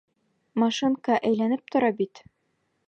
—Машинка 0.63 1.19
әйләнеп 1.31 1.71
тора 1.77 1.95
бит... 2.03 2.25